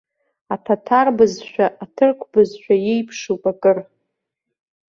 [0.53, 3.77] Аҭаҭар-бызшәа аҭырқә-бызшәа иеиԥшуп акыр.